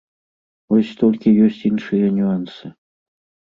[0.75, 2.77] Вось толькі ёсць іншыя нюансы.